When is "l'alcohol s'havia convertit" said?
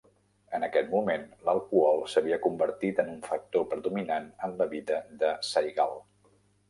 1.49-3.01